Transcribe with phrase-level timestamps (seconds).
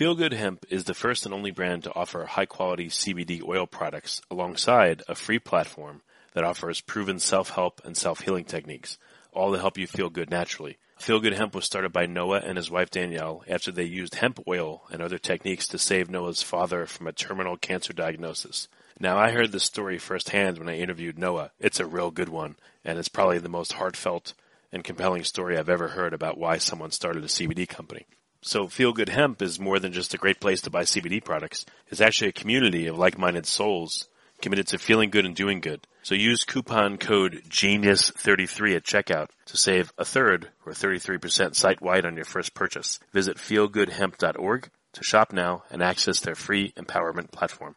[0.00, 3.66] Feel Good Hemp is the first and only brand to offer high quality CBD oil
[3.66, 6.00] products alongside a free platform
[6.32, 8.96] that offers proven self-help and self-healing techniques,
[9.30, 10.78] all to help you feel good naturally.
[10.96, 14.40] Feel Good Hemp was started by Noah and his wife Danielle after they used hemp
[14.48, 18.68] oil and other techniques to save Noah's father from a terminal cancer diagnosis.
[18.98, 21.50] Now I heard this story firsthand when I interviewed Noah.
[21.60, 22.56] It's a real good one,
[22.86, 24.32] and it's probably the most heartfelt
[24.72, 28.06] and compelling story I've ever heard about why someone started a CBD company.
[28.42, 31.66] So Feel Good Hemp is more than just a great place to buy CBD products.
[31.88, 34.08] It's actually a community of like-minded souls
[34.40, 35.86] committed to feeling good and doing good.
[36.02, 42.16] So use coupon code GENIUS33 at checkout to save a third or 33% site-wide on
[42.16, 42.98] your first purchase.
[43.12, 47.76] Visit feelgoodhemp.org to shop now and access their free empowerment platform.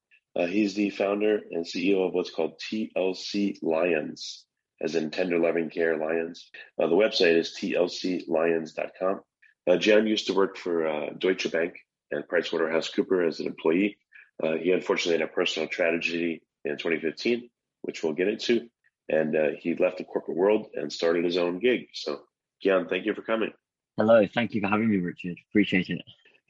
[0.39, 4.45] he's the founder and CEO of what's called TLC Lions,
[4.81, 6.49] as in Tender Loving Care Lions.
[6.81, 9.21] Uh, the website is tlclions.com.
[9.69, 11.75] Uh, John used to work for uh, Deutsche Bank
[12.11, 13.97] and PricewaterhouseCooper as an employee.
[14.41, 17.49] Uh, he unfortunately had a personal tragedy in 2015,
[17.83, 18.67] which we'll get into,
[19.09, 21.87] and uh, he left the corporate world and started his own gig.
[21.93, 22.21] So,
[22.61, 23.51] Gian, thank you for coming.
[23.97, 25.37] Hello, thank you for having me, Richard.
[25.49, 26.01] Appreciate it.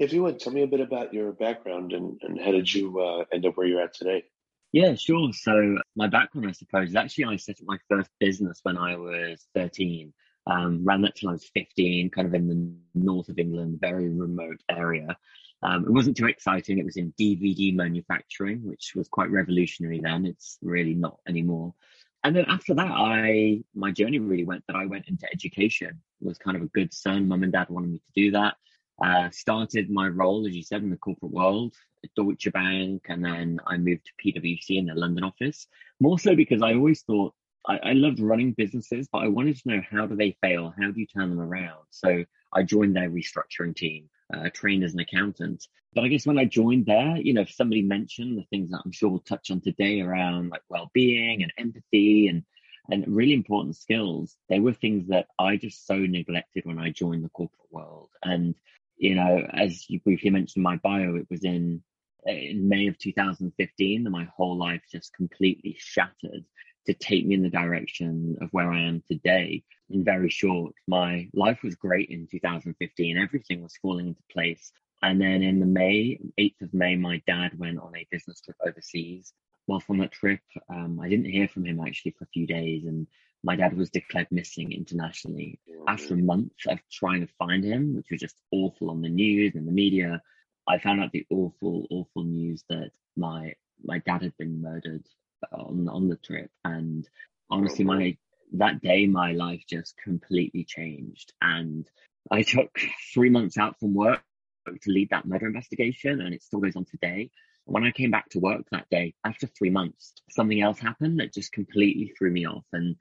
[0.01, 2.99] If you would, tell me a bit about your background and, and how did you
[2.99, 4.23] uh, end up where you're at today?
[4.71, 5.31] Yeah, sure.
[5.31, 8.95] So my background, I suppose, is actually I set up my first business when I
[8.95, 10.11] was 13.
[10.47, 14.09] Um, ran that till I was 15, kind of in the north of England, very
[14.09, 15.15] remote area.
[15.61, 16.79] Um, it wasn't too exciting.
[16.79, 20.25] It was in DVD manufacturing, which was quite revolutionary then.
[20.25, 21.75] It's really not anymore.
[22.23, 26.01] And then after that, I my journey really went that I went into education.
[26.21, 27.27] It was kind of a good son.
[27.27, 28.55] Mum and dad wanted me to do that.
[29.03, 31.73] Uh, started my role, as you said, in the corporate world
[32.03, 35.67] at Deutsche Bank, and then I moved to PwC in the London office.
[35.99, 37.33] More so because I always thought
[37.67, 40.73] I, I loved running businesses, but I wanted to know how do they fail?
[40.79, 41.83] How do you turn them around?
[41.89, 42.23] So
[42.53, 45.67] I joined their restructuring team, uh, trained as an accountant.
[45.93, 48.81] But I guess when I joined there, you know, if somebody mentioned the things that
[48.85, 52.43] I'm sure we'll touch on today around like well-being and empathy and
[52.89, 57.23] and really important skills, they were things that I just so neglected when I joined
[57.23, 58.09] the corporate world.
[58.23, 58.55] And
[59.01, 61.81] you know, as you briefly mentioned my bio, it was in
[62.23, 66.45] in May of 2015 that my whole life just completely shattered
[66.85, 69.63] to take me in the direction of where I am today.
[69.89, 73.17] In very short, my life was great in 2015.
[73.17, 74.71] Everything was falling into place.
[75.01, 78.57] And then in the May, 8th of May, my dad went on a business trip
[78.63, 79.33] overseas.
[79.65, 82.85] Whilst on that trip, um, I didn't hear from him actually for a few days.
[82.85, 83.07] And
[83.43, 85.59] my dad was declared missing internationally.
[85.87, 86.25] After a mm-hmm.
[86.27, 89.71] month of trying to find him, which was just awful on the news and the
[89.71, 90.21] media,
[90.67, 93.53] I found out the awful, awful news that my
[93.83, 95.05] my dad had been murdered
[95.51, 96.51] on on the trip.
[96.63, 97.07] And
[97.49, 98.17] honestly, oh, my
[98.53, 101.33] that day my life just completely changed.
[101.41, 101.89] And
[102.29, 102.69] I took
[103.13, 104.21] three months out from work
[104.67, 107.31] to lead that murder investigation, and it still goes on today.
[107.65, 111.33] When I came back to work that day, after three months, something else happened that
[111.33, 112.65] just completely threw me off.
[112.73, 112.95] And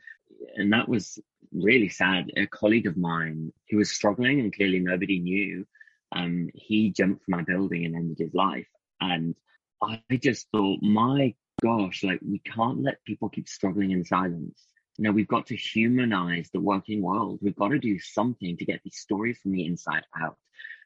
[0.57, 1.19] and that was
[1.53, 2.31] really sad.
[2.37, 5.67] A colleague of mine who was struggling and clearly nobody knew,
[6.13, 8.69] um, he jumped from our building and ended his life.
[9.01, 9.35] And
[9.83, 14.63] I just thought, my gosh, like we can't let people keep struggling in silence.
[14.99, 17.39] You know, we've got to humanize the working world.
[17.41, 20.37] We've got to do something to get these stories from the inside out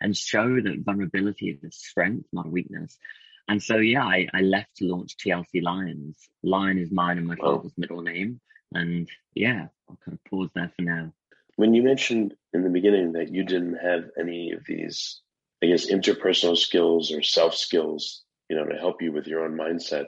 [0.01, 2.97] and show that vulnerability is a strength, not a weakness.
[3.49, 6.17] And so, yeah, I, I left to launch TLC Lions.
[6.43, 8.41] Lion is mine and my father's middle name.
[8.75, 11.13] And yeah, I'll kind of pause there for now.
[11.57, 15.21] When you mentioned in the beginning that you didn't have any of these,
[15.63, 19.57] I guess, interpersonal skills or self skills, you know, to help you with your own
[19.57, 20.07] mindset.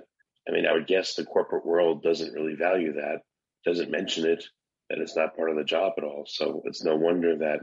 [0.49, 3.23] I mean, I would guess the corporate world doesn't really value that,
[3.65, 4.45] doesn't mention it,
[4.91, 6.25] that it's not part of the job at all.
[6.27, 7.61] So it's no wonder that,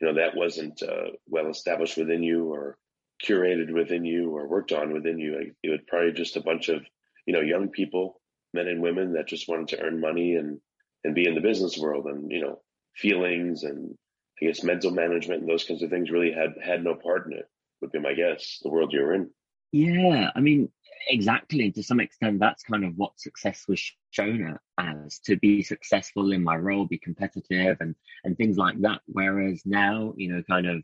[0.00, 2.78] you know, that wasn't uh, well established within you or
[3.24, 5.52] curated within you or worked on within you.
[5.62, 6.82] It was probably just a bunch of,
[7.26, 8.20] you know, young people
[8.56, 10.60] men and women that just wanted to earn money and
[11.04, 12.60] and be in the business world and you know
[12.94, 13.96] feelings and
[14.40, 17.32] I guess mental management and those kinds of things really had had no part in
[17.32, 17.48] it.
[17.80, 18.58] would be my guess.
[18.62, 19.30] The world you're in.
[19.72, 20.70] Yeah, I mean,
[21.08, 21.70] exactly.
[21.72, 26.42] To some extent, that's kind of what success was shown as to be successful in
[26.42, 27.94] my role, be competitive, and
[28.24, 29.00] and things like that.
[29.06, 30.82] Whereas now, you know, kind of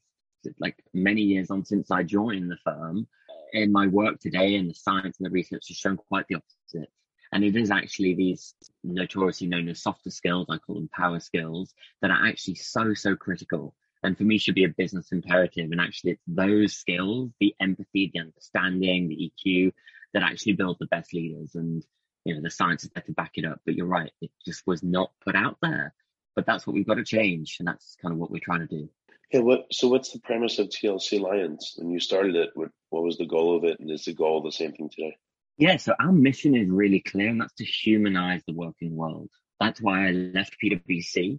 [0.58, 3.06] like many years on since I joined the firm,
[3.52, 6.90] in my work today, and the science and the research has shown quite the opposite.
[7.32, 11.74] And it is actually these notoriously known as softer skills, I call them power skills,
[12.02, 13.74] that are actually so, so critical.
[14.02, 15.70] And for me, should be a business imperative.
[15.70, 19.72] And actually, it's those skills, the empathy, the understanding, the EQ,
[20.12, 21.54] that actually build the best leaders.
[21.54, 21.84] And,
[22.24, 23.60] you know, the science is there to back it up.
[23.64, 25.94] But you're right, it just was not put out there.
[26.34, 27.56] But that's what we've got to change.
[27.60, 28.90] And that's kind of what we're trying to do.
[29.32, 31.74] Yeah, what, so what's the premise of TLC Lions?
[31.78, 33.80] When you started it, what, what was the goal of it?
[33.80, 35.16] And is the goal the same thing today?
[35.58, 39.30] Yeah, so our mission is really clear, and that's to humanize the working world.
[39.60, 41.38] That's why I left PwC,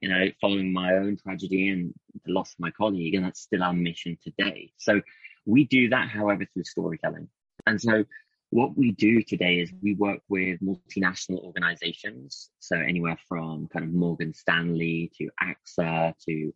[0.00, 1.94] you know, following my own tragedy and
[2.24, 4.72] the loss of my colleague, and that's still our mission today.
[4.78, 5.00] So
[5.46, 7.28] we do that, however, through storytelling.
[7.66, 8.04] And so
[8.50, 12.50] what we do today is we work with multinational organizations.
[12.58, 16.52] So anywhere from kind of Morgan Stanley to AXA to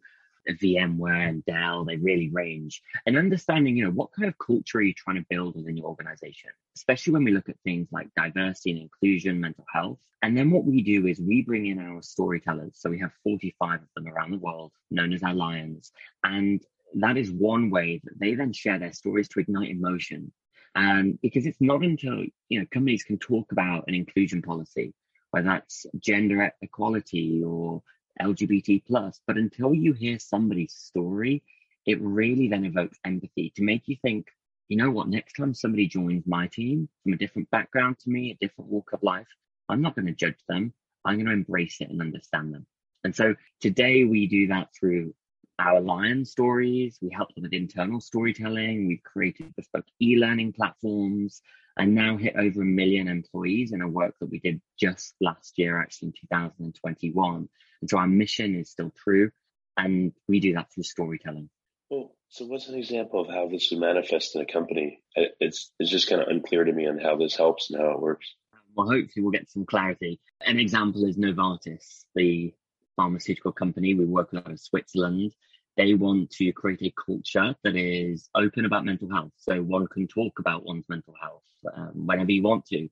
[0.54, 2.82] VMware and Dell, they really range.
[3.06, 5.86] And understanding, you know, what kind of culture are you trying to build within your
[5.86, 10.00] organization, especially when we look at things like diversity and inclusion, mental health.
[10.22, 12.76] And then what we do is we bring in our storytellers.
[12.78, 15.92] So we have 45 of them around the world, known as our lions.
[16.24, 16.62] And
[16.94, 20.32] that is one way that they then share their stories to ignite emotion.
[20.74, 24.94] And because it's not until, you know, companies can talk about an inclusion policy,
[25.30, 27.82] whether that's gender equality or
[28.20, 29.20] LGBT plus.
[29.26, 31.42] But until you hear somebody's story,
[31.86, 34.26] it really then evokes empathy to make you think,
[34.68, 38.30] you know what, next time somebody joins my team from a different background to me,
[38.30, 39.28] a different walk of life,
[39.68, 40.72] I'm not going to judge them.
[41.04, 42.66] I'm going to embrace it and understand them.
[43.04, 45.14] And so today we do that through
[45.58, 46.98] our lion stories.
[47.00, 48.86] We help them with internal storytelling.
[48.86, 51.40] We've created bespoke e-learning platforms
[51.78, 55.58] and now hit over a million employees in a work that we did just last
[55.58, 57.48] year, actually in 2021.
[57.80, 59.30] And so our mission is still true,
[59.76, 61.50] and we do that through storytelling.
[61.90, 65.02] Well, so what's an example of how this would manifest in a company?
[65.14, 68.00] It's it's just kind of unclear to me on how this helps and how it
[68.00, 68.26] works.
[68.74, 70.20] Well, hopefully we'll get some clarity.
[70.42, 72.52] An example is Novartis, the
[72.96, 75.34] pharmaceutical company we work with out of Switzerland.
[75.76, 80.08] They want to create a culture that is open about mental health, so one can
[80.08, 81.42] talk about one's mental health
[81.74, 82.88] um, whenever you want to.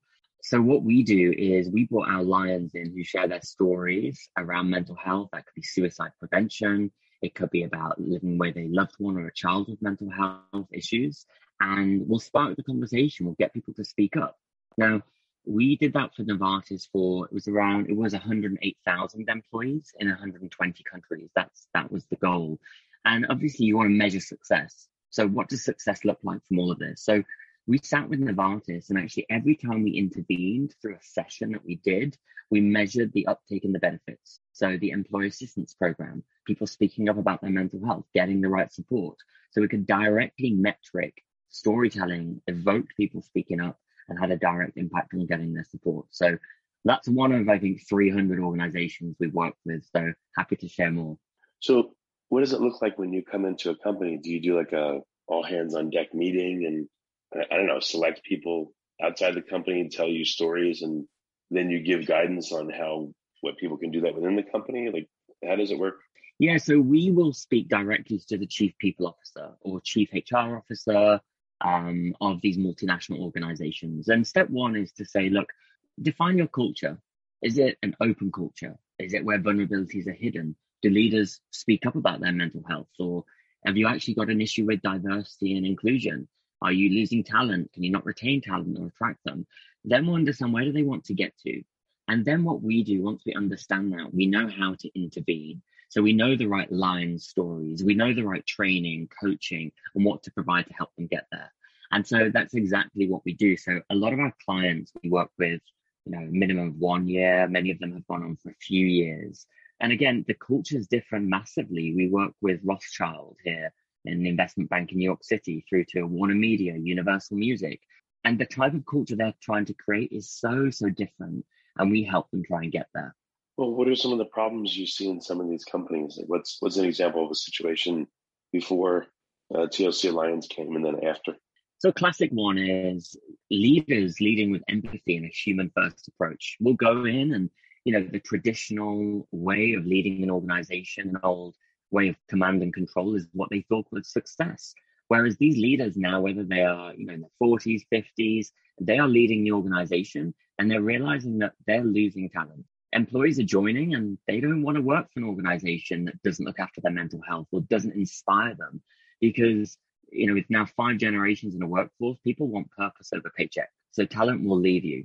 [0.46, 4.69] So what we do is we brought our lions in who share their stories around
[4.69, 5.31] mental health.
[5.32, 6.93] That could be suicide prevention.
[7.23, 10.69] It could be about living with a loved one or a child with mental health
[10.70, 11.25] issues.
[11.61, 13.25] And we'll spark the conversation.
[13.25, 14.37] We'll get people to speak up.
[14.76, 15.00] Now,
[15.46, 20.85] we did that for Novartis for, it was around, it was 108,000 employees in 120
[20.85, 21.31] countries.
[21.35, 22.61] That's, that was the goal.
[23.06, 24.88] And obviously you want to measure success.
[25.08, 27.02] So what does success look like from all of this?
[27.02, 27.23] So
[27.66, 31.76] we sat with Novartis and actually every time we intervened through a session that we
[31.76, 32.16] did,
[32.50, 34.40] we measured the uptake and the benefits.
[34.52, 38.70] So the employee assistance program, people speaking up about their mental health, getting the right
[38.72, 39.16] support.
[39.50, 43.78] So we could directly metric storytelling, evoke people speaking up
[44.08, 46.06] and had a direct impact on getting their support.
[46.10, 46.37] So
[46.84, 49.84] that's one of, I think, 300 organizations we've worked with.
[49.94, 51.17] So happy to share more.
[51.60, 51.94] So
[52.28, 54.19] what does it look like when you come into a company?
[54.19, 56.87] Do you do like a all hands on deck meeting and
[57.34, 58.72] I don't know, select people
[59.03, 61.06] outside the company and tell you stories and
[61.50, 64.91] then you give guidance on how what people can do that within the company?
[64.93, 65.08] Like
[65.46, 65.96] how does it work?
[66.38, 71.20] Yeah, so we will speak directly to the chief people officer or chief HR officer
[71.60, 74.08] um, of these multinational organizations.
[74.08, 75.53] And step one is to say, look,
[76.00, 76.98] define your culture.
[77.43, 78.76] Is it an open culture?
[78.98, 80.56] Is it where vulnerabilities are hidden?
[80.82, 82.88] Do leaders speak up about their mental health?
[82.98, 83.24] Or
[83.64, 86.29] have you actually got an issue with diversity and inclusion?
[86.65, 87.71] Are you losing talent?
[87.75, 89.47] Can you not retain talent or attract them?
[89.85, 91.63] Then we'll understand where do they want to get to.
[92.09, 95.61] And then what we do, once we understand that, we know how to intervene.
[95.91, 100.23] So we know the right lines, stories, we know the right training, coaching, and what
[100.23, 101.53] to provide to help them get there.
[101.93, 103.59] And so that's exactly what we do.
[103.59, 105.61] So a lot of our clients we work with,
[106.06, 108.87] you know, minimum of one year, many of them have gone on for a few
[108.87, 109.47] years.
[109.81, 111.94] And again, the culture is different massively.
[111.94, 113.71] We work with Rothschild here
[114.05, 117.81] in the investment bank in New York City through to Warner Media, Universal Music.
[118.25, 121.44] And the type of culture they're trying to create is so, so different.
[121.77, 123.15] And we help them try and get there.
[123.56, 126.17] Well, what are some of the problems you see in some of these companies?
[126.19, 128.08] Like what's what's an example of a situation
[128.53, 129.06] before
[129.55, 131.37] uh, TLC Lions came and then after?
[131.79, 133.15] So, classic one is
[133.51, 136.56] leaders leading with empathy and a human first approach.
[136.61, 137.51] We'll go in and,
[137.84, 141.56] you know, the traditional way of leading an organization, an old
[141.94, 144.74] way of command and control is what they thought was success.
[145.08, 148.48] Whereas these leaders now, whether they are you know in their 40s, 50s,
[148.81, 152.65] they are leading the organization and they're realizing that they're losing talent.
[152.93, 156.60] Employees are joining and they don't want to work for an organization that doesn't look
[156.60, 158.81] after their mental health or doesn't inspire them
[159.20, 159.79] because
[160.15, 163.70] you know, with now five generations in a workforce, people want purpose over paycheck.
[163.91, 165.05] So talent will leave you.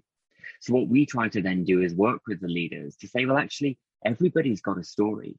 [0.62, 3.38] So what we try to then do is work with the leaders to say, well,
[3.38, 5.38] actually, everybody's got a story.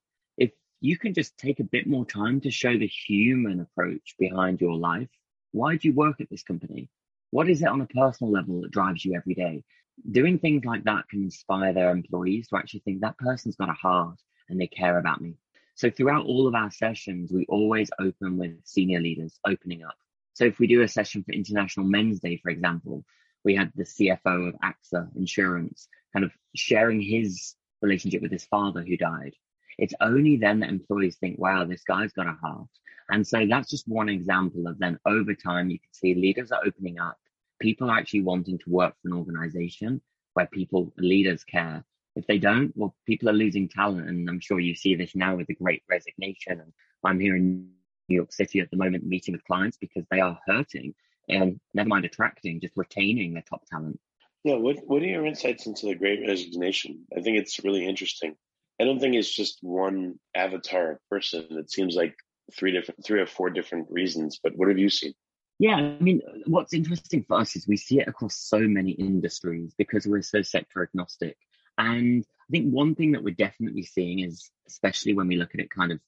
[0.81, 4.77] You can just take a bit more time to show the human approach behind your
[4.77, 5.09] life,
[5.53, 6.89] why do you work at this company?
[7.31, 9.63] What is it on a personal level that drives you every day?
[10.11, 13.75] Doing things like that can inspire their employees to actually think that person's got a
[13.75, 14.19] heart
[14.49, 15.37] and they care about me.
[15.75, 19.97] So throughout all of our sessions, we always open with senior leaders opening up.
[20.33, 23.05] So if we do a session for International Men's Day, for example,
[23.45, 28.83] we had the CFO of AXA Insurance kind of sharing his relationship with his father
[28.83, 29.35] who died.
[29.81, 32.69] It's only then that employees think, wow, this guy's got a heart.
[33.09, 36.61] And so that's just one example of then over time, you can see leaders are
[36.65, 37.17] opening up.
[37.61, 40.01] People are actually wanting to work for an organization
[40.35, 41.83] where people, leaders care.
[42.15, 44.07] If they don't, well, people are losing talent.
[44.09, 46.61] And I'm sure you see this now with the great resignation.
[46.61, 46.73] And
[47.05, 47.71] I'm here in
[48.09, 50.95] New York City at the moment meeting with clients because they are hurting
[51.31, 53.99] and never mind attracting, just retaining their top talent.
[54.45, 57.07] Yeah, what what are your insights into the Great Resignation?
[57.17, 58.37] I think it's really interesting.
[58.81, 61.47] I don't think it's just one avatar person.
[61.51, 62.15] It seems like
[62.57, 64.41] three different, three or four different reasons.
[64.43, 65.13] But what have you seen?
[65.59, 69.75] Yeah, I mean, what's interesting for us is we see it across so many industries
[69.77, 71.37] because we're so sector agnostic.
[71.77, 75.61] And I think one thing that we're definitely seeing is, especially when we look at
[75.61, 76.01] it kind of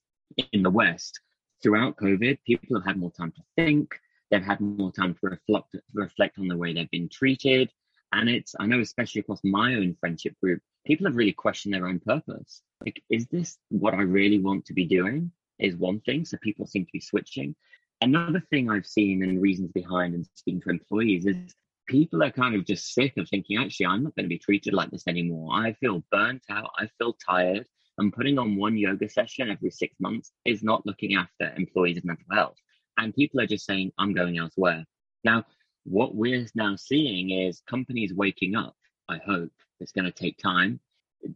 [0.53, 1.21] in the West,
[1.63, 3.95] throughout COVID, people have had more time to think.
[4.31, 7.71] They've had more time to reflect, reflect on the way they've been treated.
[8.13, 11.87] And it's, I know, especially across my own friendship group, people have really questioned their
[11.87, 12.63] own purpose.
[12.85, 15.31] Like, is this what I really want to be doing?
[15.59, 16.25] Is one thing.
[16.25, 17.55] So people seem to be switching.
[18.01, 21.55] Another thing I've seen and reasons behind and speaking to employees is
[21.87, 24.75] people are kind of just sick of thinking, actually, I'm not going to be treated
[24.75, 25.55] like this anymore.
[25.55, 26.71] I feel burnt out.
[26.79, 27.67] I feel tired.
[27.99, 32.25] And putting on one yoga session every six months is not looking after employees' mental
[32.33, 32.57] health
[32.99, 34.85] and people are just saying, I'm going elsewhere.
[35.25, 35.45] Now,
[35.85, 38.77] what we're now seeing is companies waking up.
[39.09, 39.51] I hope
[39.83, 40.81] it's going to take time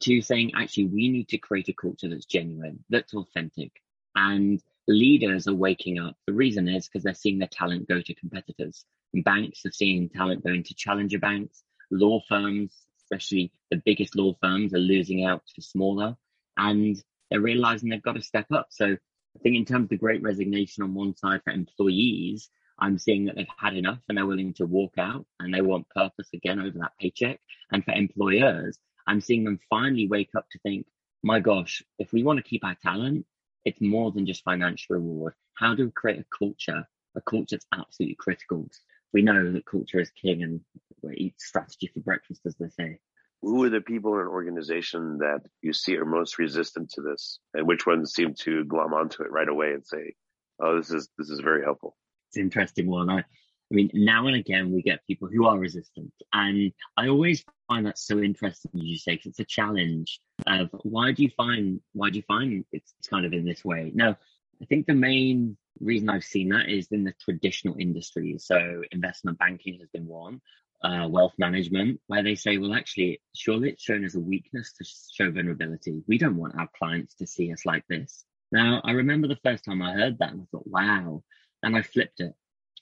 [0.00, 3.72] to saying, actually, we need to create a culture that's genuine, that's authentic.
[4.14, 6.16] And leaders are waking up.
[6.26, 8.84] The reason is because they're seeing their talent go to competitors.
[9.14, 11.62] Banks are seeing talent going to challenger banks.
[11.90, 12.72] Law firms,
[13.02, 16.16] especially the biggest law firms, are losing out to smaller.
[16.56, 16.96] And
[17.30, 18.68] they're realizing they've got to step up.
[18.70, 22.48] So I think in terms of the great resignation on one side for employees,
[22.78, 25.88] I'm seeing that they've had enough and they're willing to walk out and they want
[25.90, 27.40] purpose again over that paycheck.
[27.72, 30.86] And for employers, I'm seeing them finally wake up to think,
[31.22, 33.26] my gosh, if we want to keep our talent,
[33.64, 35.34] it's more than just financial reward.
[35.54, 38.68] How do we create a culture, a culture that's absolutely critical?
[39.12, 40.60] We know that culture is king and
[41.02, 42.98] we eat strategy for breakfast, as they say
[43.42, 47.38] who are the people in an organization that you see are most resistant to this
[47.54, 50.14] and which ones seem to glom onto it right away and say
[50.60, 51.96] oh this is this is very helpful
[52.36, 53.24] an interesting one i
[53.70, 56.12] I mean, now and again, we get people who are resistant.
[56.32, 60.70] And I always find that so interesting, as you say, because it's a challenge of
[60.84, 63.90] why do you find, why do you find it's, it's kind of in this way?
[63.92, 64.16] Now,
[64.62, 68.46] I think the main reason I've seen that is in the traditional industries.
[68.46, 70.40] So investment banking has been one
[70.82, 74.84] uh, wealth management, where they say, well, actually, surely it's shown as a weakness to
[75.12, 76.02] show vulnerability.
[76.06, 78.24] We don't want our clients to see us like this.
[78.52, 81.22] Now, I remember the first time I heard that and I thought, wow.
[81.62, 82.34] And I flipped it.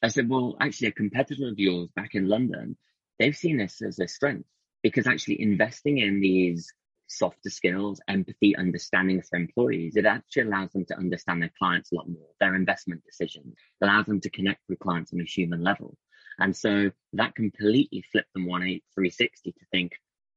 [0.02, 2.76] I said, well, actually, a competitor of yours back in London,
[3.18, 4.48] they've seen this as a strength
[4.82, 6.72] because actually investing in these
[7.06, 11.94] softer skills, empathy, understanding for employees, it actually allows them to understand their clients a
[11.94, 15.96] lot more, their investment decisions, allows them to connect with clients on a human level.
[16.38, 19.92] And so that completely flipped them 360 to think,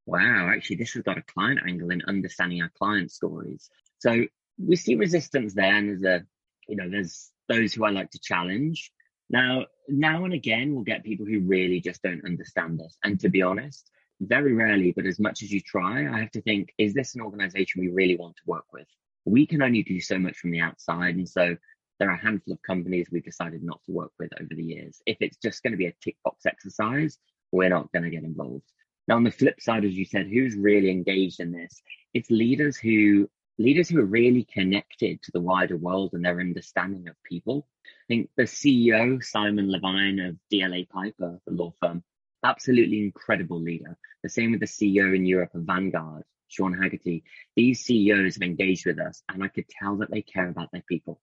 [0.06, 3.68] wow, actually, this has got a client angle in understanding our client stories.
[3.98, 4.24] So
[4.58, 6.24] we see resistance there, and there's a,
[6.68, 8.90] you know, there's those who I like to challenge.
[9.30, 12.96] Now, now and again, we'll get people who really just don't understand us.
[13.04, 13.90] And to be honest,
[14.20, 17.20] very rarely, but as much as you try, I have to think, is this an
[17.20, 18.86] organization we really want to work with?
[19.24, 21.16] We can only do so much from the outside.
[21.16, 21.56] And so
[21.98, 25.00] there are a handful of companies we've decided not to work with over the years.
[25.06, 27.18] If it's just going to be a tick box exercise,
[27.52, 28.64] we're not going to get involved.
[29.06, 31.80] Now, on the flip side, as you said, who's really engaged in this?
[32.12, 33.28] It's leaders who
[33.58, 37.66] leaders who are really connected to the wider world and their understanding of people.
[37.86, 42.04] I think the CEO, Simon Levine of DLA Piper, the law firm,
[42.44, 43.98] absolutely incredible leader.
[44.22, 47.22] The same with the CEO in Europe of Vanguard, Sean Hagerty.
[47.56, 50.84] These CEOs have engaged with us, and I could tell that they care about their
[50.88, 51.20] people.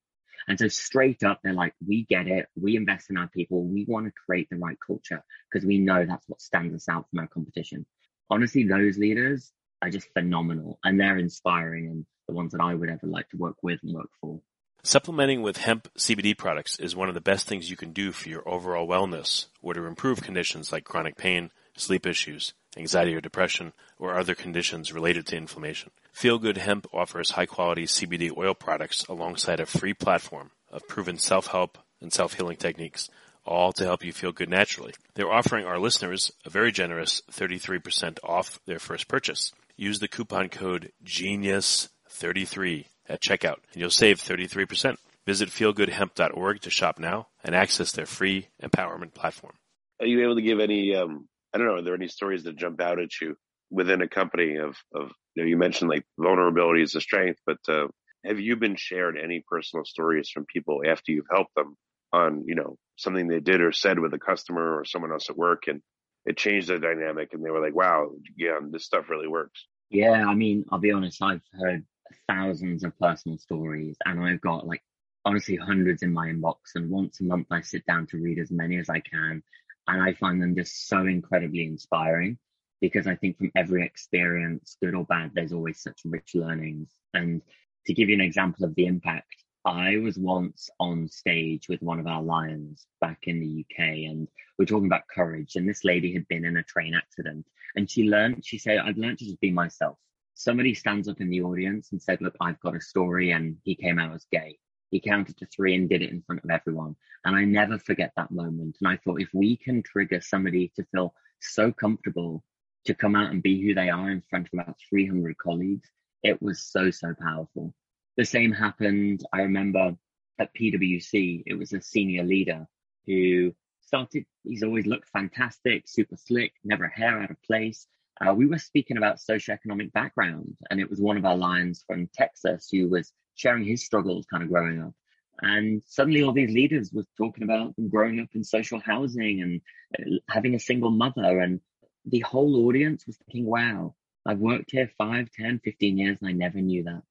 [0.48, 2.48] And so straight up, they're like, we get it.
[2.56, 3.64] We invest in our people.
[3.64, 7.10] We want to create the right culture because we know that's what stands us out
[7.10, 7.86] from our competition.
[8.30, 9.52] Honestly, those leaders
[9.86, 13.38] are just phenomenal and they're inspiring and the ones that I would ever like to
[13.38, 14.40] work with and work for.
[14.84, 18.30] Supplementing with hemp CBD products is one of the best things you can do for
[18.30, 23.74] your overall wellness or to improve conditions like chronic pain, sleep issues, anxiety or depression,
[23.98, 25.92] or other conditions related to inflammation.
[26.12, 31.18] Feel Good Hemp offers high quality CBD oil products alongside a free platform of proven
[31.18, 33.10] self-help and self-healing techniques,
[33.46, 34.94] all to help you feel good naturally.
[35.16, 39.54] They're offering our listeners a very generous 33% off their first purchase.
[39.78, 44.98] Use the coupon code GENIUS33 at checkout and you'll save 33%.
[45.26, 49.56] Visit feelgoodhemp.org to shop now and access their free empowerment platform.
[50.00, 52.58] Are you able to give any, um, I don't know, are there any stories that
[52.58, 53.36] jump out at you
[53.72, 57.58] within a company of, of you, know, you mentioned like vulnerability is a strength, but
[57.68, 57.88] uh,
[58.24, 61.76] have you been shared any personal stories from people after you've helped them
[62.14, 65.38] on, you know, something they did or said with a customer or someone else at
[65.38, 65.82] work and
[66.26, 69.66] it changed the dynamic and they were like, wow, yeah, this stuff really works?
[69.90, 71.86] Yeah, I mean, I'll be honest, I've heard
[72.28, 74.84] thousands of personal stories and I've got like
[75.26, 78.52] honestly hundreds in my inbox and once a month I sit down to read as
[78.52, 79.42] many as I can
[79.88, 82.38] and I find them just so incredibly inspiring
[82.82, 86.90] because I think from every experience, good or bad, there's always such rich learnings.
[87.14, 87.42] And
[87.86, 92.00] to give you an example of the impact, I was once on stage with one
[92.00, 93.80] of our lions back in the UK
[94.10, 95.56] and we're talking about courage.
[95.56, 98.98] And this lady had been in a train accident and she learned, she said, I've
[98.98, 99.98] learned to just be myself
[100.36, 103.76] somebody stands up in the audience and said, Look, I've got a story, and he
[103.76, 104.60] came out as gay.
[104.92, 106.96] He counted to three and did it in front of everyone.
[107.26, 108.78] And I never forget that moment.
[108.80, 112.44] And I thought, if we can trigger somebody to feel so comfortable
[112.86, 115.90] to come out and be who they are in front of about 300 colleagues,
[116.22, 117.74] it was so, so powerful.
[118.18, 119.96] The same happened, I remember
[120.40, 122.68] at PwC, it was a senior leader
[123.06, 127.88] who started, he's always looked fantastic, super slick, never a hair out of place
[128.22, 132.10] uh, we were speaking about socioeconomic background, and it was one of our lions from
[132.14, 134.94] Texas who was sharing his struggles kind of growing up.
[135.42, 139.62] And suddenly, all these leaders were talking about growing up in social housing and
[140.00, 141.40] uh, having a single mother.
[141.40, 141.60] And
[142.06, 146.32] the whole audience was thinking, wow, I've worked here 5, 10, 15 years, and I
[146.32, 147.02] never knew that.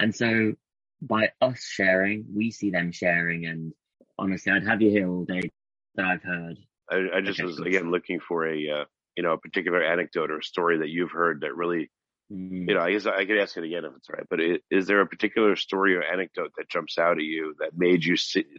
[0.00, 0.54] And so,
[1.00, 3.46] by us sharing, we see them sharing.
[3.46, 3.72] And
[4.18, 5.50] honestly, I'd have you here all day
[5.94, 6.58] that I've heard.
[6.90, 8.70] I, I just was, again, looking for a.
[8.70, 8.84] Uh
[9.18, 11.90] you know, a particular anecdote or story that you've heard that really,
[12.32, 12.68] mm.
[12.68, 14.62] you know, I guess I could ask it again if it's all right, but it,
[14.70, 18.14] is there a particular story or anecdote that jumps out at you that made you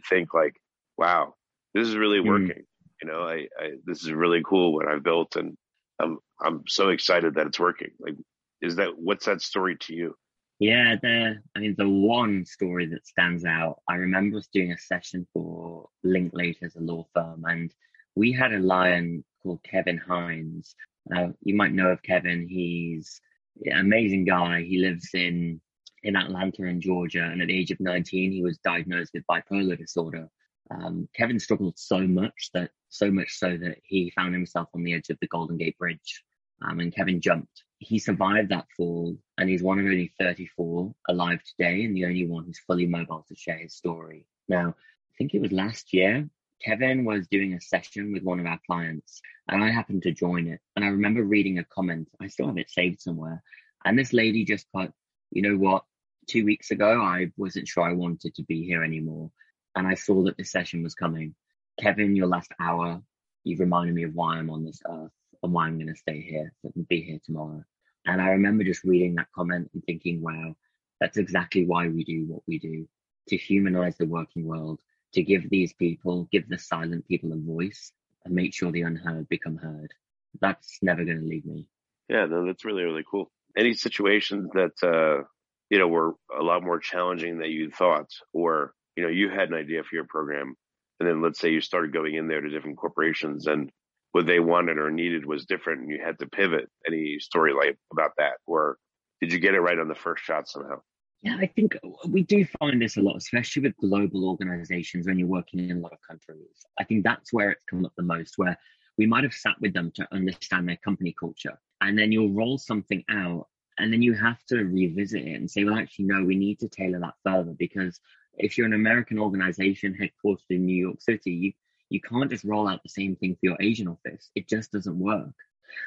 [0.06, 0.52] think like,
[0.98, 1.32] wow,
[1.72, 2.28] this is really mm.
[2.28, 2.64] working?
[3.02, 5.56] You know, I, I, this is really cool what I've built and
[5.98, 7.92] I'm, I'm so excited that it's working.
[7.98, 8.16] Like,
[8.60, 10.14] is that, what's that story to you?
[10.60, 13.80] Yeah, the I mean the one story that stands out.
[13.88, 17.74] I remember us doing a session for Linklater, a law firm, and
[18.14, 20.74] we had a lion called Kevin Hines.
[21.16, 22.46] Uh, you might know of Kevin.
[22.46, 23.22] He's
[23.64, 24.62] an amazing guy.
[24.62, 25.62] He lives in
[26.02, 29.78] in Atlanta in Georgia, and at the age of 19, he was diagnosed with bipolar
[29.78, 30.28] disorder.
[30.70, 34.92] Um, Kevin struggled so much that so much so that he found himself on the
[34.92, 36.22] edge of the Golden Gate Bridge,
[36.62, 37.64] um, and Kevin jumped.
[37.78, 42.26] He survived that fall, and he's one of only 34 alive today, and the only
[42.26, 44.26] one who's fully mobile to share his story.
[44.48, 46.28] Now, I think it was last year
[46.62, 50.46] Kevin was doing a session with one of our clients and I happened to join
[50.46, 50.60] it.
[50.76, 53.42] And I remember reading a comment, I still have it saved somewhere.
[53.84, 54.92] And this lady just put,
[55.30, 55.84] you know what?
[56.26, 59.30] Two weeks ago, I wasn't sure I wanted to be here anymore.
[59.74, 61.34] And I saw that this session was coming.
[61.80, 63.02] Kevin, your last hour,
[63.42, 65.12] you've reminded me of why I'm on this earth
[65.42, 67.64] and why I'm going to stay here and be here tomorrow.
[68.06, 70.56] And I remember just reading that comment and thinking, wow,
[71.00, 72.86] that's exactly why we do what we do
[73.28, 74.80] to humanize the working world
[75.12, 77.92] to give these people, give the silent people a voice
[78.24, 79.92] and make sure the unheard become heard.
[80.40, 81.66] That's never going to leave me.
[82.08, 83.30] Yeah, no, that's really, really cool.
[83.56, 85.24] Any situations that, uh,
[85.68, 89.48] you know, were a lot more challenging than you thought, or, you know, you had
[89.48, 90.54] an idea for your program.
[90.98, 93.70] And then let's say you started going in there to different corporations and
[94.12, 96.68] what they wanted or needed was different and you had to pivot.
[96.86, 98.34] Any story like about that?
[98.46, 98.76] Or
[99.20, 100.80] did you get it right on the first shot somehow?
[101.22, 101.76] Yeah, I think
[102.08, 105.80] we do find this a lot, especially with global organizations when you're working in a
[105.80, 106.64] lot of countries.
[106.78, 108.56] I think that's where it's come up the most, where
[108.96, 111.58] we might have sat with them to understand their company culture.
[111.82, 113.46] And then you'll roll something out
[113.78, 116.68] and then you have to revisit it and say, well, actually, no, we need to
[116.68, 118.00] tailor that further because
[118.34, 121.52] if you're an American organization headquartered in New York City, you,
[121.90, 124.30] you can't just roll out the same thing for your Asian office.
[124.34, 125.34] It just doesn't work.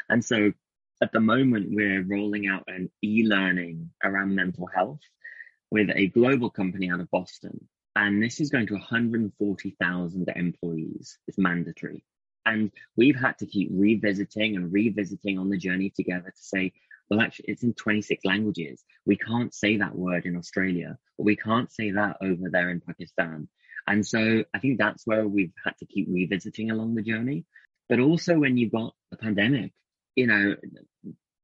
[0.10, 0.54] And so
[1.02, 5.02] at the moment, we're rolling out an e learning around mental health
[5.72, 7.68] with a global company out of Boston.
[7.96, 11.18] And this is going to 140,000 employees.
[11.28, 12.04] It's mandatory.
[12.46, 16.74] And we've had to keep revisiting and revisiting on the journey together to say,
[17.10, 18.84] well, actually, it's in 26 languages.
[19.06, 22.82] We can't say that word in Australia, or we can't say that over there in
[22.82, 23.48] Pakistan.
[23.88, 27.46] And so I think that's where we've had to keep revisiting along the journey.
[27.90, 29.74] But also when you've got the pandemic,
[30.16, 30.56] you know,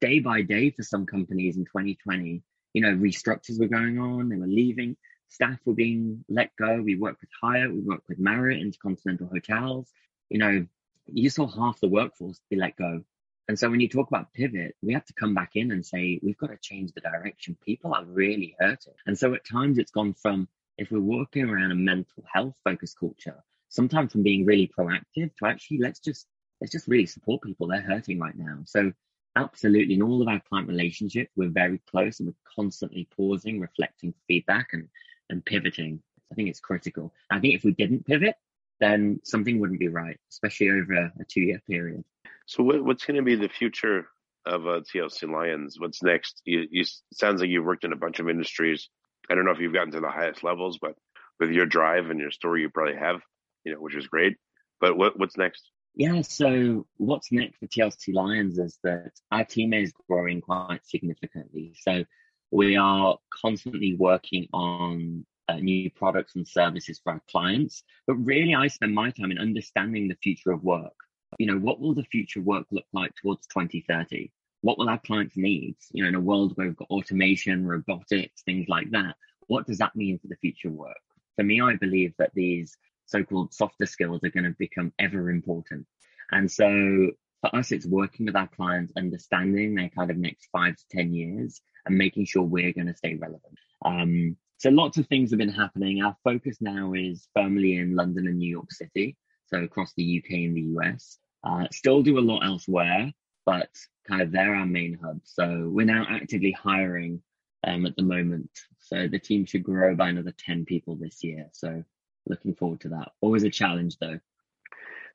[0.01, 2.41] day by day for some companies in 2020,
[2.73, 4.95] you know, restructures were going on, they were leaving,
[5.27, 6.81] staff were being let go.
[6.81, 9.91] We worked with Hyatt, we worked with Marriott, Intercontinental Hotels.
[10.29, 10.65] You know,
[11.07, 13.03] you saw half the workforce be let go.
[13.47, 16.19] And so when you talk about pivot, we have to come back in and say,
[16.21, 17.57] we've got to change the direction.
[17.65, 18.93] People are really hurting.
[19.07, 20.47] And so at times it's gone from,
[20.79, 25.45] if we're working around a mental health focused culture, sometimes from being really proactive to
[25.45, 26.25] actually let's just
[26.61, 27.67] let's just really support people.
[27.67, 28.59] They're hurting right now.
[28.65, 28.91] So
[29.35, 34.13] absolutely in all of our client relationships, we're very close and we're constantly pausing, reflecting
[34.27, 34.87] feedback and
[35.29, 36.01] and pivoting.
[36.31, 37.13] I think it's critical.
[37.29, 38.35] I think if we didn't pivot,
[38.79, 42.03] then something wouldn't be right, especially over a two year period.
[42.45, 44.07] So, what, what's going to be the future
[44.45, 45.79] of uh, TLC Lions?
[45.79, 46.41] What's next?
[46.45, 48.89] You, you sounds like you've worked in a bunch of industries.
[49.29, 50.95] I don't know if you've gotten to the highest levels, but
[51.39, 53.21] with your drive and your story, you probably have,
[53.63, 54.37] you know, which is great.
[54.81, 55.69] But what what's next?
[55.95, 61.75] Yeah, so what's next for TLC Lions is that our team is growing quite significantly.
[61.81, 62.05] So
[62.51, 67.83] we are constantly working on uh, new products and services for our clients.
[68.07, 70.93] But really, I spend my time in understanding the future of work.
[71.37, 74.31] You know, what will the future of work look like towards 2030?
[74.61, 75.75] What will our clients need?
[75.91, 79.15] You know, in a world where we've got automation, robotics, things like that,
[79.47, 80.97] what does that mean for the future work?
[81.35, 85.87] For me, I believe that these so-called softer skills are going to become ever important.
[86.31, 90.75] And so for us, it's working with our clients, understanding their kind of next five
[90.75, 93.57] to 10 years and making sure we're going to stay relevant.
[93.83, 96.03] Um, so lots of things have been happening.
[96.03, 100.31] Our focus now is firmly in London and New York City, so across the UK
[100.31, 101.17] and the US.
[101.43, 103.13] Uh, still do a lot elsewhere,
[103.49, 103.69] but
[104.07, 105.21] kind of they're our main hub.
[105.23, 107.19] So we're now actively hiring
[107.65, 108.51] um, at the moment.
[108.77, 111.47] So the team should grow by another 10 people this year.
[111.51, 111.83] So
[112.27, 113.09] looking forward to that.
[113.21, 114.19] Always a challenge though.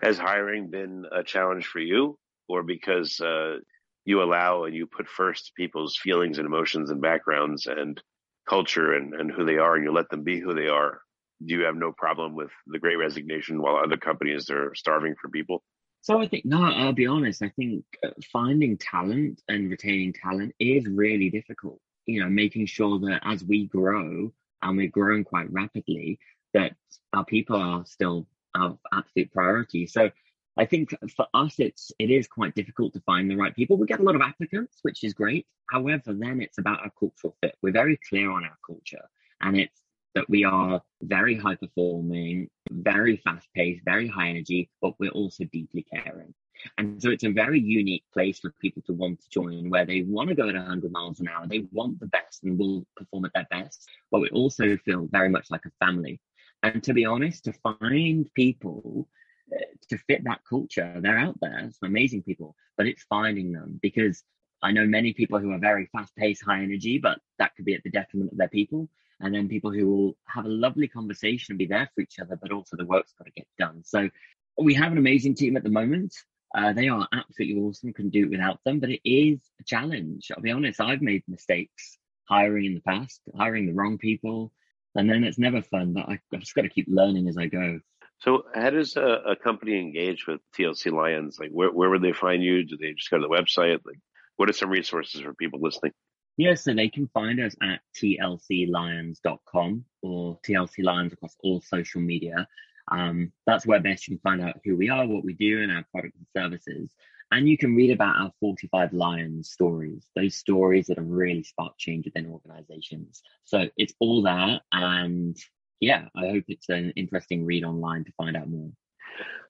[0.03, 2.19] Has hiring been a challenge for you
[2.49, 3.59] or because uh,
[4.05, 8.03] you allow and you put first people's feelings and emotions and backgrounds and
[8.49, 11.01] culture and, and who they are and you let them be who they are?
[11.47, 15.29] Do you have no problem with the great resignation while other companies are starving for
[15.29, 15.63] people?
[16.05, 17.41] So I think, no, I'll be honest.
[17.41, 21.81] I think uh, finding talent and retaining talent is really difficult.
[22.05, 26.19] You know, making sure that as we grow and we're growing quite rapidly,
[26.53, 26.75] that
[27.15, 29.87] our people are still our absolute priority.
[29.87, 30.11] So
[30.59, 33.79] I think for us, it's it is quite difficult to find the right people.
[33.79, 35.47] We get a lot of applicants, which is great.
[35.71, 37.57] However, then it's about our cultural fit.
[37.63, 39.09] We're very clear on our culture,
[39.41, 39.81] and it's
[40.15, 45.45] that we are very high performing, very fast paced, very high energy, but we're also
[45.45, 46.35] deeply caring.
[46.79, 50.03] And so it's a very unique place for people to want to join where they
[50.03, 51.47] want to go at 100 miles an hour.
[51.47, 55.29] They want the best and will perform at their best, but we also feel very
[55.29, 56.21] much like a family.
[56.63, 59.09] And to be honest, to find people
[59.55, 59.59] uh,
[59.91, 61.69] to fit that culture, they're out there.
[61.73, 64.23] Some amazing people, but it's finding them because
[64.63, 67.75] I know many people who are very fast paced, high energy, but that could be
[67.75, 68.89] at the detriment of their people.
[69.25, 72.37] And then people who will have a lovely conversation and be there for each other,
[72.37, 73.83] but also the work's got to get done.
[73.83, 74.11] So
[74.59, 76.15] we have an amazing team at the moment.
[76.55, 77.95] Uh, they are absolutely awesome.
[77.95, 80.31] Couldn't do it without them, but it is a challenge.
[80.31, 80.79] I'll be honest.
[80.79, 81.97] I've made mistakes
[82.29, 84.53] hiring in the past, hiring the wrong people,
[84.95, 85.95] and then it's never fun.
[85.95, 87.81] But I, have just got to keep learning as I go.
[88.19, 91.39] So, how does a, a, company engage with TLC Lions?
[91.41, 92.65] Like, where where would they find you?
[92.65, 93.81] Do they just go to the website?
[93.87, 93.99] Like,
[94.37, 95.93] what are some resources for people listening?
[96.37, 102.49] Yeah, so they can find us at tlclions.com or TLC Lions across all social media.
[102.91, 105.71] Um, that's where best you can find out who we are, what we do, and
[105.71, 106.91] our products and services.
[107.31, 111.79] And you can read about our 45 Lions stories, those stories that have really sparked
[111.79, 113.23] change within organizations.
[113.45, 114.61] So it's all there.
[114.73, 115.37] And
[115.81, 118.71] yeah, I hope it's an interesting read online to find out more.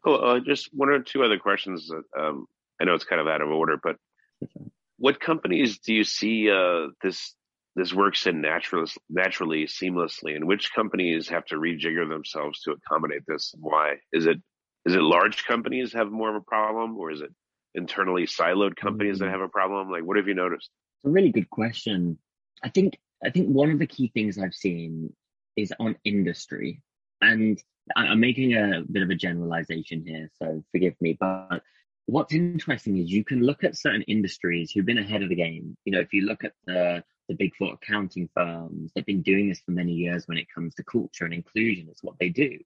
[0.07, 1.89] Oh, uh, just one or two other questions.
[1.89, 2.47] That, um,
[2.81, 3.97] I know it's kind of out of order, but
[4.99, 7.35] what companies do you see uh, this
[7.77, 13.23] this works in naturally, naturally, seamlessly, and which companies have to rejigger themselves to accommodate
[13.27, 13.53] this?
[13.55, 14.41] And why is it
[14.87, 17.31] is it large companies have more of a problem, or is it
[17.75, 19.33] internally siloed companies that mm.
[19.33, 19.91] have a problem?
[19.91, 20.71] Like, what have you noticed?
[21.03, 22.19] It's a really good question.
[22.63, 25.13] I think I think one of the key things I've seen
[25.57, 26.83] is on industry,
[27.21, 27.61] and
[27.97, 31.17] I'm making a bit of a generalization here, so forgive me.
[31.19, 31.63] But
[32.07, 35.77] what's interesting is you can look at certain industries who've been ahead of the game.
[35.85, 38.93] You know, if you look at the the big four accounting firms.
[38.95, 41.89] They've been doing this for many years when it comes to culture and inclusion.
[41.91, 42.59] It's what they do.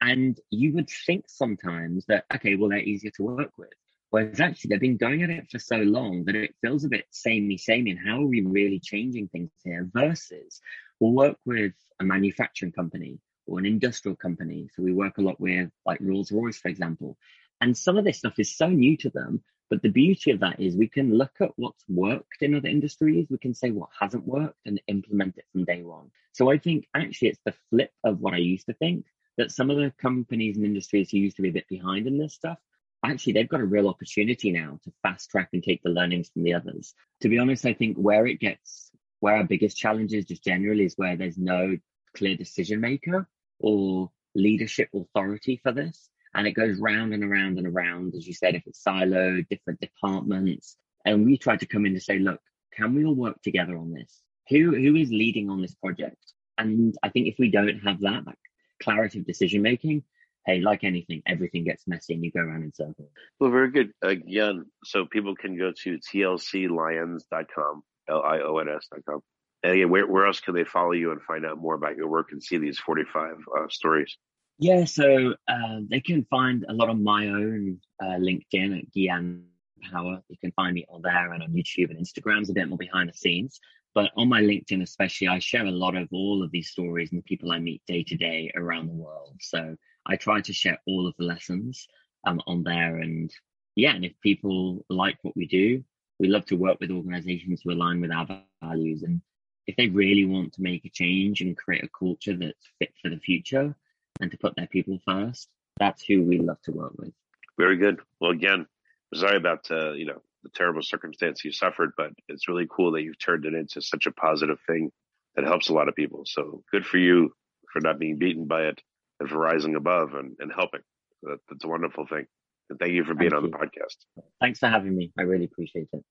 [0.00, 3.72] And you would think sometimes that, okay, well, they're easier to work with.
[4.10, 7.06] Whereas actually they've been going at it for so long that it feels a bit
[7.10, 7.92] samey, samey.
[7.92, 9.88] And how are we really changing things here?
[9.92, 10.60] Versus
[11.00, 14.68] we'll work with a manufacturing company or an industrial company.
[14.74, 17.16] So we work a lot with like Rolls Royce, for example.
[17.64, 19.42] And some of this stuff is so new to them.
[19.70, 23.26] But the beauty of that is we can look at what's worked in other industries.
[23.30, 26.10] We can say what hasn't worked and implement it from day one.
[26.32, 29.06] So I think actually it's the flip of what I used to think
[29.38, 32.18] that some of the companies and industries who used to be a bit behind in
[32.18, 32.58] this stuff,
[33.02, 36.42] actually they've got a real opportunity now to fast track and take the learnings from
[36.42, 36.92] the others.
[37.22, 40.84] To be honest, I think where it gets where our biggest challenge is just generally
[40.84, 41.78] is where there's no
[42.14, 43.26] clear decision maker
[43.58, 46.10] or leadership authority for this.
[46.34, 49.80] And it goes round and around and around, as you said, if it's siloed, different
[49.80, 50.76] departments.
[51.04, 52.40] And we try to come in to say, look,
[52.76, 54.20] can we all work together on this?
[54.48, 56.16] Who who is leading on this project?
[56.58, 58.38] And I think if we don't have that, that
[58.82, 60.02] clarity of decision making,
[60.46, 63.08] hey, like anything, everything gets messy and you go around in circles.
[63.40, 63.92] Well, very good.
[64.02, 69.20] Again, so people can go to tlclions.com, L-I-O-N-S.com.
[69.62, 72.08] And again, where, where else can they follow you and find out more about your
[72.08, 74.16] work and see these 45 uh, stories?
[74.58, 79.44] Yeah, so uh, they can find a lot on my own uh, LinkedIn at Gian
[79.90, 80.22] Power.
[80.28, 83.08] You can find me on there and on YouTube and Instagram's a bit more behind
[83.08, 83.58] the scenes.
[83.94, 87.18] But on my LinkedIn, especially, I share a lot of all of these stories and
[87.18, 89.36] the people I meet day to day around the world.
[89.40, 91.86] So I try to share all of the lessons
[92.26, 92.98] um, on there.
[92.98, 93.32] And
[93.76, 95.82] yeah, and if people like what we do,
[96.18, 98.26] we love to work with organizations who align with our
[98.62, 99.02] values.
[99.02, 99.20] And
[99.66, 103.10] if they really want to make a change and create a culture that's fit for
[103.10, 103.74] the future,
[104.20, 105.48] and to put their people first.
[105.78, 107.12] That's who we love to work with.
[107.58, 108.00] Very good.
[108.20, 108.66] Well, again,
[109.14, 113.02] sorry about uh, you know the terrible circumstance you suffered, but it's really cool that
[113.02, 114.90] you've turned it into such a positive thing
[115.34, 116.24] that helps a lot of people.
[116.26, 117.32] So good for you
[117.72, 118.80] for not being beaten by it
[119.18, 120.82] and for rising above and, and helping.
[121.22, 122.26] That, that's a wonderful thing.
[122.70, 123.50] And thank you for being thank on you.
[123.50, 124.24] the podcast.
[124.40, 125.12] Thanks for having me.
[125.18, 126.04] I really appreciate it.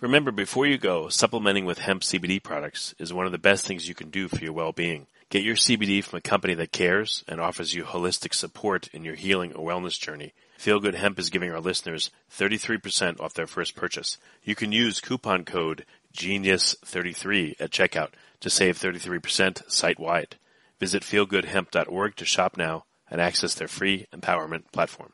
[0.00, 3.86] Remember, before you go, supplementing with hemp CBD products is one of the best things
[3.86, 5.06] you can do for your well-being.
[5.30, 9.14] Get your CBD from a company that cares and offers you holistic support in your
[9.14, 10.32] healing or wellness journey.
[10.58, 14.18] Feel Good Hemp is giving our listeners 33% off their first purchase.
[14.42, 18.08] You can use coupon code GENIUS33 at checkout
[18.40, 20.34] to save 33% site-wide.
[20.80, 25.12] Visit feelgoodhemp.org to shop now and access their free empowerment platform.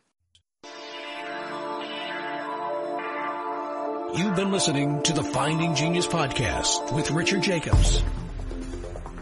[4.16, 8.02] You've been listening to the Finding Genius podcast with Richard Jacobs.